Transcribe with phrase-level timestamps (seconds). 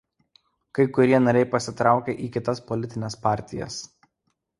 [0.77, 3.77] Kai kurie nariai pasitraukė į kitas politines partijas.